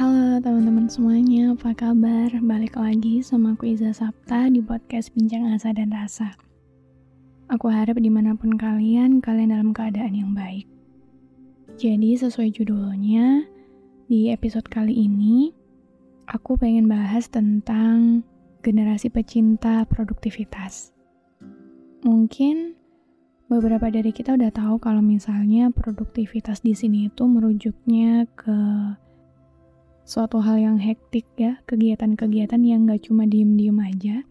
Halo 0.00 0.40
teman-teman 0.40 0.88
semuanya, 0.88 1.52
apa 1.52 1.76
kabar? 1.76 2.32
Balik 2.40 2.80
lagi 2.80 3.20
sama 3.20 3.52
aku 3.52 3.68
Iza 3.76 3.92
Sapta 3.92 4.48
di 4.48 4.64
podcast 4.64 5.12
Bincang 5.12 5.52
Asa 5.52 5.76
dan 5.76 5.92
Rasa. 5.92 6.40
Aku 7.52 7.68
harap 7.68 8.00
di 8.00 8.08
mana 8.08 8.32
pun 8.32 8.56
kalian, 8.56 9.20
kalian 9.20 9.52
dalam 9.52 9.76
keadaan 9.76 10.16
yang 10.16 10.32
baik. 10.32 10.64
Jadi 11.76 12.16
sesuai 12.16 12.48
judulnya, 12.48 13.44
di 14.08 14.32
episode 14.32 14.72
kali 14.72 15.04
ini, 15.04 15.52
aku 16.32 16.56
pengen 16.56 16.88
bahas 16.88 17.28
tentang 17.28 18.24
generasi 18.64 19.12
pecinta 19.12 19.84
produktivitas. 19.84 20.96
Mungkin 22.08 22.72
beberapa 23.52 23.92
dari 23.92 24.16
kita 24.16 24.32
udah 24.32 24.48
tahu 24.48 24.80
kalau 24.80 25.04
misalnya 25.04 25.68
produktivitas 25.68 26.64
di 26.64 26.72
sini 26.72 27.12
itu 27.12 27.28
merujuknya 27.28 28.24
ke 28.32 28.56
suatu 30.10 30.42
hal 30.42 30.58
yang 30.58 30.82
hektik 30.82 31.22
ya, 31.38 31.62
kegiatan-kegiatan 31.70 32.58
yang 32.66 32.90
gak 32.90 33.06
cuma 33.06 33.30
diem-diem 33.30 33.78
aja. 33.78 34.26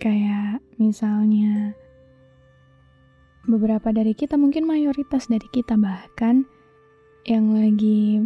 Kayak 0.00 0.64
misalnya 0.80 1.76
beberapa 3.44 3.92
dari 3.92 4.16
kita, 4.16 4.40
mungkin 4.40 4.64
mayoritas 4.64 5.28
dari 5.28 5.44
kita 5.52 5.76
bahkan 5.76 6.48
yang 7.28 7.52
lagi 7.52 8.24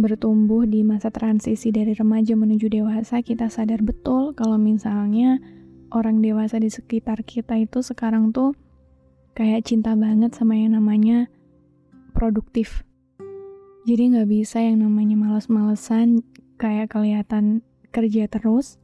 bertumbuh 0.00 0.64
di 0.64 0.80
masa 0.80 1.12
transisi 1.12 1.68
dari 1.68 1.92
remaja 1.92 2.32
menuju 2.32 2.72
dewasa, 2.72 3.20
kita 3.20 3.52
sadar 3.52 3.84
betul 3.84 4.32
kalau 4.32 4.56
misalnya 4.56 5.36
orang 5.92 6.24
dewasa 6.24 6.56
di 6.56 6.72
sekitar 6.72 7.20
kita 7.28 7.60
itu 7.60 7.84
sekarang 7.84 8.32
tuh 8.32 8.56
kayak 9.36 9.68
cinta 9.68 9.92
banget 9.92 10.32
sama 10.32 10.56
yang 10.56 10.80
namanya 10.80 11.28
produktif 12.16 12.87
jadi 13.88 14.12
nggak 14.12 14.28
bisa 14.28 14.60
yang 14.60 14.84
namanya 14.84 15.16
males-malesan 15.16 16.20
kayak 16.60 16.92
kelihatan 16.92 17.64
kerja 17.88 18.28
terus, 18.28 18.76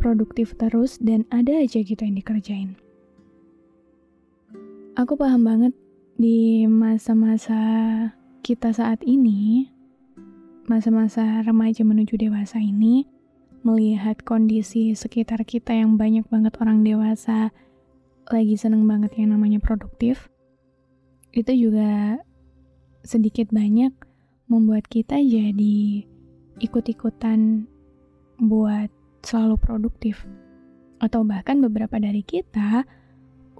produktif 0.00 0.56
terus, 0.56 0.96
dan 0.96 1.28
ada 1.28 1.52
aja 1.60 1.84
gitu 1.84 2.00
yang 2.00 2.16
dikerjain. 2.16 2.80
Aku 4.96 5.20
paham 5.20 5.44
banget 5.44 5.76
di 6.16 6.64
masa-masa 6.64 7.60
kita 8.40 8.72
saat 8.72 9.04
ini, 9.04 9.68
masa-masa 10.64 11.44
remaja 11.44 11.84
menuju 11.84 12.16
dewasa 12.16 12.64
ini, 12.64 13.04
melihat 13.68 14.24
kondisi 14.24 14.96
sekitar 14.96 15.44
kita 15.44 15.76
yang 15.76 16.00
banyak 16.00 16.24
banget 16.32 16.56
orang 16.56 16.80
dewasa 16.80 17.52
lagi 18.32 18.56
seneng 18.56 18.88
banget 18.88 19.12
yang 19.20 19.36
namanya 19.36 19.60
produktif, 19.60 20.32
itu 21.36 21.68
juga 21.68 22.16
sedikit 23.04 23.52
banyak 23.52 23.92
membuat 24.48 24.88
kita 24.88 25.20
jadi 25.20 26.08
ikut-ikutan 26.58 27.68
buat 28.40 28.88
selalu 29.20 29.56
produktif. 29.60 30.24
Atau 30.98 31.22
bahkan 31.22 31.60
beberapa 31.60 32.00
dari 32.00 32.24
kita 32.24 32.88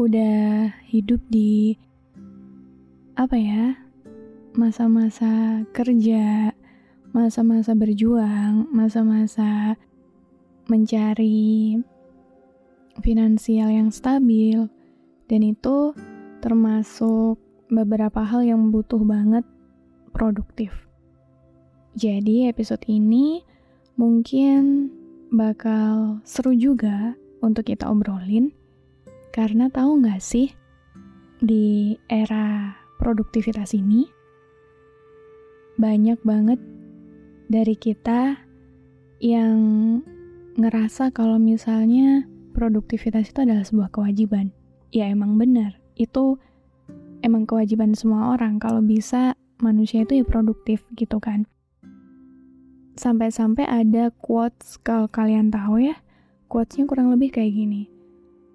udah 0.00 0.72
hidup 0.88 1.20
di 1.28 1.76
apa 3.14 3.36
ya? 3.38 3.84
masa-masa 4.54 5.66
kerja, 5.74 6.54
masa-masa 7.10 7.74
berjuang, 7.74 8.70
masa-masa 8.70 9.74
mencari 10.70 11.74
finansial 13.02 13.74
yang 13.74 13.90
stabil 13.90 14.70
dan 15.26 15.40
itu 15.42 15.90
termasuk 16.38 17.42
beberapa 17.74 18.22
hal 18.22 18.46
yang 18.46 18.70
butuh 18.70 19.02
banget 19.02 19.42
produktif. 20.14 20.70
Jadi 21.98 22.46
episode 22.46 22.82
ini 22.86 23.42
mungkin 23.98 24.90
bakal 25.34 26.22
seru 26.22 26.54
juga 26.54 27.14
untuk 27.42 27.66
kita 27.70 27.90
obrolin 27.90 28.54
karena 29.34 29.66
tahu 29.70 30.02
nggak 30.02 30.22
sih 30.22 30.50
di 31.42 31.98
era 32.06 32.78
produktivitas 32.98 33.74
ini 33.74 34.06
banyak 35.74 36.22
banget 36.22 36.62
dari 37.50 37.74
kita 37.74 38.38
yang 39.18 39.58
ngerasa 40.54 41.10
kalau 41.10 41.38
misalnya 41.42 42.22
produktivitas 42.54 43.34
itu 43.34 43.42
adalah 43.42 43.66
sebuah 43.66 43.90
kewajiban. 43.90 44.54
Ya 44.94 45.10
emang 45.10 45.34
benar, 45.34 45.82
itu 45.98 46.38
emang 47.24 47.48
kewajiban 47.48 47.96
semua 47.96 48.36
orang 48.36 48.60
kalau 48.60 48.84
bisa 48.84 49.32
manusia 49.64 50.04
itu 50.04 50.20
ya 50.20 50.24
produktif 50.28 50.84
gitu 50.92 51.16
kan. 51.16 51.48
Sampai-sampai 53.00 53.64
ada 53.64 54.12
quotes 54.12 54.76
kalau 54.84 55.08
kalian 55.08 55.48
tahu 55.48 55.88
ya, 55.88 55.96
quotesnya 56.52 56.84
kurang 56.84 57.10
lebih 57.10 57.32
kayak 57.32 57.56
gini. 57.56 57.88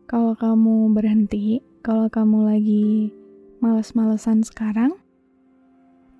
Kalau 0.05 0.37
kamu 0.37 0.93
berhenti, 0.93 1.65
kalau 1.81 2.07
kamu 2.07 2.47
lagi 2.47 3.11
males-malesan 3.59 4.45
sekarang, 4.45 4.95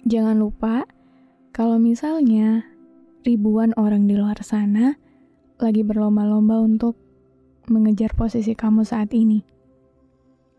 jangan 0.04 0.36
lupa 0.36 0.84
kalau 1.54 1.80
misalnya 1.80 2.66
ribuan 3.24 3.72
orang 3.80 4.10
di 4.10 4.18
luar 4.18 4.42
sana 4.44 4.98
lagi 5.62 5.86
berlomba-lomba 5.86 6.60
untuk 6.60 6.98
mengejar 7.70 8.12
posisi 8.18 8.58
kamu 8.58 8.84
saat 8.84 9.14
ini. 9.16 9.46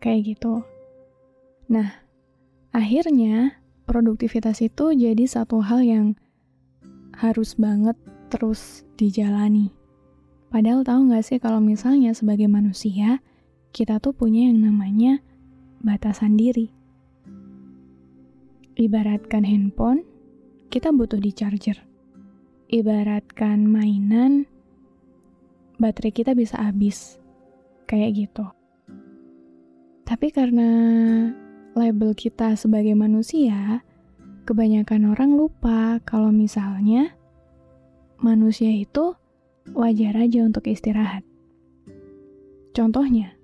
Kayak 0.01 0.37
gitu. 0.37 0.70
Nah, 1.71 1.87
akhirnya 2.75 3.55
produktivitas 3.87 4.59
itu 4.59 4.91
jadi 4.91 5.23
satu 5.23 5.63
hal 5.63 5.79
yang 5.87 6.07
harus 7.15 7.55
banget 7.55 7.95
terus 8.27 8.83
dijalani. 8.99 9.71
Padahal 10.51 10.83
tahu 10.83 11.07
nggak 11.07 11.23
sih 11.23 11.39
kalau 11.39 11.63
misalnya 11.63 12.11
sebagai 12.11 12.51
manusia, 12.51 13.23
kita 13.71 14.03
tuh 14.03 14.11
punya 14.11 14.51
yang 14.51 14.67
namanya 14.67 15.23
batasan 15.79 16.35
diri. 16.35 16.75
Ibaratkan 18.75 19.47
handphone, 19.47 20.03
kita 20.67 20.91
butuh 20.91 21.23
di 21.23 21.31
charger. 21.31 21.79
Ibaratkan 22.67 23.63
mainan, 23.63 24.43
baterai 25.79 26.11
kita 26.11 26.35
bisa 26.35 26.59
habis. 26.59 27.15
Kayak 27.87 28.27
gitu. 28.27 28.45
Tapi 30.03 30.27
karena 30.35 30.67
label 31.75 32.11
kita 32.11 32.55
sebagai 32.59 32.91
manusia, 32.97 33.83
kebanyakan 34.43 35.15
orang 35.15 35.39
lupa 35.39 36.03
kalau 36.03 36.33
misalnya 36.33 37.15
manusia 38.19 38.69
itu 38.69 39.15
wajar 39.71 40.17
aja 40.19 40.43
untuk 40.43 40.67
istirahat. 40.67 41.23
Contohnya, 42.71 43.35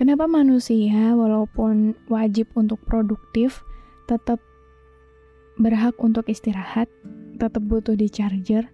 kenapa 0.00 0.24
manusia 0.24 1.12
walaupun 1.16 1.96
wajib 2.08 2.48
untuk 2.56 2.80
produktif 2.84 3.64
tetap 4.08 4.40
berhak 5.60 5.96
untuk 6.00 6.28
istirahat, 6.28 6.88
tetap 7.36 7.60
butuh 7.64 7.96
di 7.96 8.08
charger? 8.08 8.68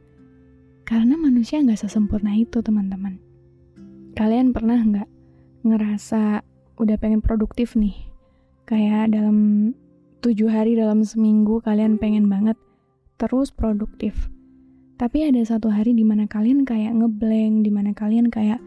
Karena 0.87 1.19
manusia 1.19 1.59
nggak 1.59 1.83
sesempurna 1.83 2.39
itu, 2.39 2.63
teman-teman. 2.63 3.19
Kalian 4.15 4.55
pernah 4.55 4.79
nggak 4.79 5.11
ngerasa 5.67 6.47
udah 6.79 6.97
pengen 7.03 7.19
produktif 7.19 7.75
nih, 7.75 8.06
kayak 8.67 9.15
dalam 9.15 9.71
tujuh 10.21 10.51
hari 10.51 10.75
dalam 10.75 11.07
seminggu 11.07 11.63
kalian 11.63 12.03
pengen 12.03 12.27
banget 12.27 12.59
terus 13.17 13.55
produktif. 13.55 14.29
Tapi 14.97 15.29
ada 15.29 15.41
satu 15.45 15.71
hari 15.71 15.93
di 15.93 16.03
mana 16.03 16.27
kalian 16.27 16.67
kayak 16.67 16.97
ngeblank, 16.97 17.63
di 17.63 17.71
mana 17.71 17.93
kalian 17.93 18.33
kayak 18.33 18.59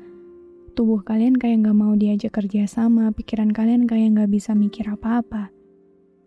tubuh 0.78 1.01
kalian 1.04 1.36
kayak 1.36 1.66
nggak 1.66 1.78
mau 1.78 1.94
diajak 1.98 2.31
kerja 2.31 2.63
sama, 2.69 3.12
pikiran 3.12 3.51
kalian 3.51 3.90
kayak 3.90 4.16
nggak 4.16 4.31
bisa 4.31 4.56
mikir 4.56 4.88
apa-apa. 4.88 5.51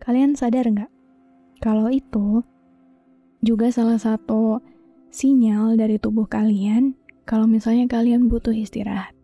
Kalian 0.03 0.35
sadar 0.35 0.67
nggak? 0.67 0.91
Kalau 1.63 1.87
itu 1.87 2.43
juga 3.39 3.71
salah 3.71 3.97
satu 3.97 4.59
sinyal 5.09 5.79
dari 5.79 5.95
tubuh 5.97 6.27
kalian 6.27 6.99
kalau 7.23 7.47
misalnya 7.47 7.87
kalian 7.87 8.27
butuh 8.27 8.51
istirahat. 8.51 9.15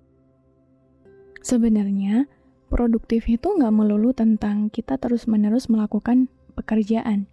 Sebenarnya, 1.44 2.28
produktif 2.69 3.25
itu 3.25 3.50
nggak 3.50 3.74
melulu 3.74 4.13
tentang 4.13 4.69
kita 4.69 5.01
terus-menerus 5.01 5.68
melakukan 5.68 6.30
pekerjaan. 6.54 7.25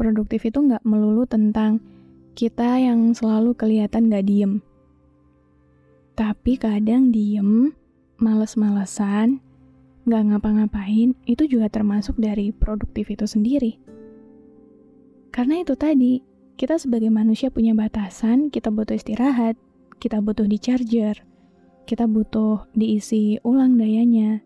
Produktif 0.00 0.48
itu 0.48 0.64
nggak 0.64 0.82
melulu 0.82 1.28
tentang 1.28 1.84
kita 2.32 2.80
yang 2.80 3.12
selalu 3.12 3.52
kelihatan 3.52 4.08
gak 4.08 4.24
diem. 4.24 4.64
Tapi 6.16 6.56
kadang 6.56 7.12
diem, 7.12 7.76
males-malesan, 8.16 9.44
gak 10.08 10.22
ngapa-ngapain, 10.24 11.12
itu 11.28 11.42
juga 11.44 11.68
termasuk 11.68 12.16
dari 12.16 12.48
produktif 12.54 13.12
itu 13.12 13.28
sendiri. 13.28 13.76
Karena 15.30 15.60
itu 15.60 15.76
tadi, 15.76 16.24
kita 16.56 16.80
sebagai 16.80 17.12
manusia 17.12 17.52
punya 17.52 17.76
batasan, 17.76 18.48
kita 18.48 18.72
butuh 18.72 18.96
istirahat, 18.96 19.60
kita 20.00 20.20
butuh 20.24 20.48
di 20.48 20.56
charger, 20.56 21.20
kita 21.90 22.06
butuh 22.06 22.70
diisi 22.78 23.42
ulang 23.42 23.74
dayanya, 23.74 24.38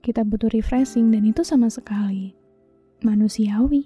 kita 0.00 0.24
butuh 0.24 0.48
refreshing, 0.56 1.12
dan 1.12 1.28
itu 1.28 1.44
sama 1.44 1.68
sekali 1.68 2.32
manusiawi. 3.04 3.84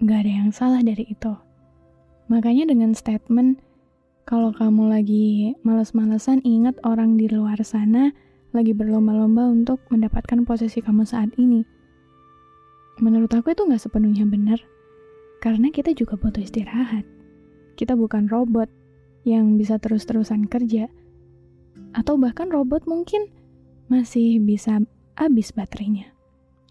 Gak 0.00 0.24
ada 0.24 0.32
yang 0.40 0.50
salah 0.56 0.80
dari 0.80 1.12
itu. 1.12 1.36
Makanya 2.32 2.72
dengan 2.72 2.96
statement, 2.96 3.60
kalau 4.24 4.56
kamu 4.56 4.88
lagi 4.88 5.52
males-malesan, 5.68 6.40
ingat 6.48 6.80
orang 6.80 7.20
di 7.20 7.28
luar 7.28 7.60
sana 7.60 8.08
lagi 8.56 8.72
berlomba-lomba 8.72 9.52
untuk 9.52 9.84
mendapatkan 9.92 10.48
posisi 10.48 10.80
kamu 10.80 11.04
saat 11.04 11.28
ini. 11.36 11.60
Menurut 13.04 13.36
aku 13.36 13.52
itu 13.52 13.68
nggak 13.68 13.84
sepenuhnya 13.84 14.24
benar, 14.24 14.64
karena 15.44 15.68
kita 15.68 15.92
juga 15.92 16.16
butuh 16.16 16.40
istirahat. 16.40 17.04
Kita 17.76 18.00
bukan 18.00 18.32
robot 18.32 18.72
yang 19.28 19.60
bisa 19.60 19.76
terus-terusan 19.76 20.48
kerja, 20.48 20.88
atau 21.92 22.16
bahkan 22.16 22.48
robot 22.48 22.84
mungkin 22.88 23.28
masih 23.92 24.40
bisa 24.40 24.80
habis 25.16 25.52
baterainya. 25.52 26.12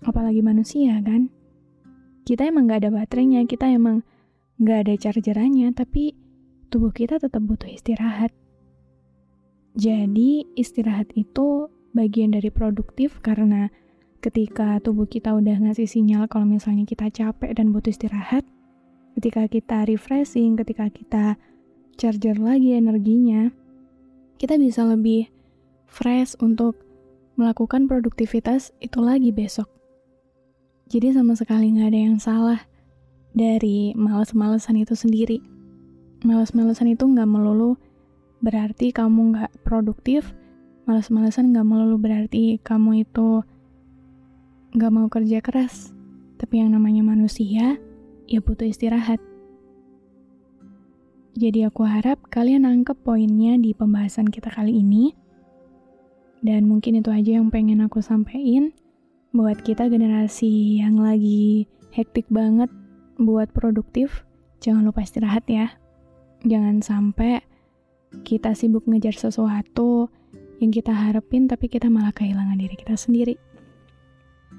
Apalagi 0.02 0.42
manusia 0.42 0.98
kan? 1.06 1.30
Kita 2.26 2.50
emang 2.50 2.70
nggak 2.70 2.86
ada 2.86 2.92
baterainya, 2.94 3.46
kita 3.46 3.70
emang 3.70 4.02
nggak 4.62 4.90
ada 4.90 4.94
chargerannya, 4.98 5.74
tapi 5.74 6.14
tubuh 6.74 6.94
kita 6.94 7.22
tetap 7.22 7.42
butuh 7.42 7.70
istirahat. 7.70 8.34
Jadi, 9.78 10.52
istirahat 10.58 11.14
itu 11.16 11.72
bagian 11.96 12.36
dari 12.36 12.52
produktif 12.52 13.20
karena 13.24 13.72
ketika 14.22 14.78
tubuh 14.84 15.10
kita 15.10 15.34
udah 15.34 15.58
ngasih 15.66 15.90
sinyal 15.90 16.30
kalau 16.30 16.46
misalnya 16.46 16.86
kita 16.86 17.10
capek 17.10 17.58
dan 17.58 17.74
butuh 17.74 17.90
istirahat, 17.90 18.46
ketika 19.18 19.50
kita 19.50 19.78
refreshing, 19.90 20.56
ketika 20.60 20.88
kita 20.94 21.26
charger 21.98 22.38
lagi 22.38 22.78
energinya, 22.78 23.50
kita 24.42 24.58
bisa 24.58 24.82
lebih 24.90 25.30
fresh 25.86 26.34
untuk 26.42 26.74
melakukan 27.38 27.86
produktivitas 27.86 28.74
itu 28.82 28.98
lagi 28.98 29.30
besok. 29.30 29.70
Jadi 30.90 31.14
sama 31.14 31.38
sekali 31.38 31.70
nggak 31.70 31.90
ada 31.94 32.02
yang 32.10 32.18
salah 32.18 32.60
dari 33.38 33.94
males-malesan 33.94 34.82
itu 34.82 34.98
sendiri. 34.98 35.38
Males-malesan 36.26 36.90
itu 36.90 37.06
nggak 37.06 37.30
melulu 37.30 37.78
berarti 38.42 38.90
kamu 38.90 39.38
nggak 39.38 39.52
produktif. 39.62 40.34
Males-malesan 40.90 41.54
nggak 41.54 41.68
melulu 41.70 42.02
berarti 42.02 42.58
kamu 42.66 43.06
itu 43.06 43.46
nggak 44.74 44.90
mau 44.90 45.06
kerja 45.06 45.38
keras. 45.46 45.94
Tapi 46.42 46.66
yang 46.66 46.74
namanya 46.74 47.06
manusia, 47.06 47.78
ya 48.26 48.40
butuh 48.42 48.66
istirahat. 48.66 49.22
Jadi 51.32 51.64
aku 51.64 51.88
harap 51.88 52.20
kalian 52.28 52.68
nangkep 52.68 53.08
poinnya 53.08 53.56
di 53.56 53.72
pembahasan 53.72 54.28
kita 54.28 54.52
kali 54.52 54.84
ini. 54.84 55.16
Dan 56.44 56.68
mungkin 56.68 57.00
itu 57.00 57.08
aja 57.08 57.40
yang 57.40 57.48
pengen 57.48 57.80
aku 57.80 58.04
sampaikan 58.04 58.76
buat 59.32 59.64
kita 59.64 59.88
generasi 59.88 60.84
yang 60.84 61.00
lagi 61.00 61.72
hektik 61.96 62.28
banget 62.28 62.68
buat 63.16 63.48
produktif, 63.56 64.28
jangan 64.60 64.84
lupa 64.84 65.08
istirahat 65.08 65.48
ya. 65.48 65.72
Jangan 66.44 66.84
sampai 66.84 67.40
kita 68.28 68.52
sibuk 68.52 68.84
ngejar 68.90 69.16
sesuatu 69.16 70.12
yang 70.60 70.74
kita 70.74 70.92
harapin 70.92 71.48
tapi 71.48 71.72
kita 71.72 71.88
malah 71.88 72.12
kehilangan 72.12 72.60
diri 72.60 72.76
kita 72.76 73.00
sendiri. 73.00 73.40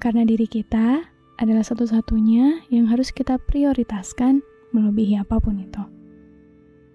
Karena 0.01 0.25
diri 0.25 0.49
kita 0.49 1.05
adalah 1.37 1.61
satu-satunya 1.61 2.65
yang 2.73 2.89
harus 2.89 3.13
kita 3.13 3.37
prioritaskan 3.37 4.41
melebihi 4.73 5.21
apa 5.21 5.37
pun 5.37 5.61
itu. 5.61 6.02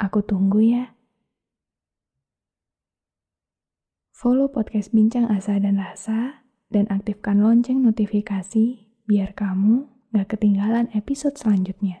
Aku 0.00 0.24
tunggu 0.24 0.64
ya. 0.64 0.96
Follow 4.16 4.48
podcast 4.48 4.96
Bincang 4.96 5.28
Asa 5.28 5.60
dan 5.60 5.76
Rasa 5.76 6.40
dan 6.72 6.88
aktifkan 6.88 7.44
lonceng 7.44 7.84
notifikasi 7.84 8.88
biar 9.04 9.36
kamu 9.36 9.92
gak 10.16 10.32
ketinggalan 10.32 10.88
episode 10.96 11.36
selanjutnya. 11.36 12.00